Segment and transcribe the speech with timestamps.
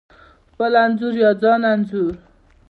[0.51, 2.13] خپل انځور یا ځان انځور: